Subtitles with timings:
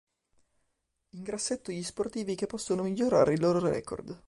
[1.11, 4.19] In grassetto gli sportivi che possono migliorare il loro record.